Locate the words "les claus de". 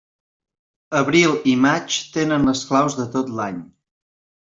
2.51-3.07